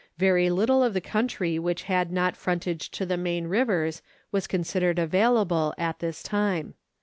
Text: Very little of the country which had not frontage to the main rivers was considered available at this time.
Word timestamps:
Very 0.17 0.49
little 0.49 0.81
of 0.83 0.95
the 0.95 0.99
country 0.99 1.59
which 1.59 1.83
had 1.83 2.11
not 2.11 2.35
frontage 2.35 2.89
to 2.89 3.05
the 3.05 3.17
main 3.17 3.45
rivers 3.45 4.01
was 4.31 4.47
considered 4.47 4.97
available 4.97 5.75
at 5.77 5.99
this 5.99 6.23
time. 6.23 6.73